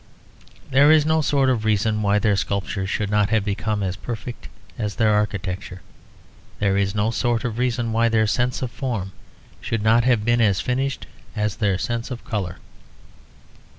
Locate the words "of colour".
12.09-12.57